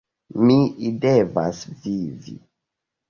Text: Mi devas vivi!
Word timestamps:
Mi 0.45 0.89
devas 1.05 1.61
vivi! 1.85 2.39